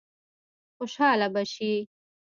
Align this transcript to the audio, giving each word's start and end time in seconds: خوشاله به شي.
خوشاله 0.77 1.27
به 1.33 1.43
شي. 1.53 1.73